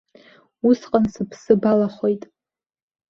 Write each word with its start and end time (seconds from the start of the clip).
Усҟан 0.67 1.05
сыԥсы 1.13 1.53
балахоит. 1.61 2.23